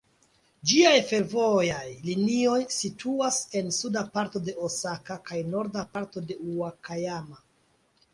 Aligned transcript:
Ĝiaj 0.69 0.93
fervojaj 1.09 1.83
linioj 2.07 2.55
situas 2.75 3.37
en 3.59 3.69
suda 3.81 4.03
parto 4.15 4.41
de 4.47 4.55
Osaka 4.69 5.19
kaj 5.29 5.39
norda 5.51 5.85
parto 5.99 6.25
de 6.31 6.39
Ŭakajama. 6.55 7.39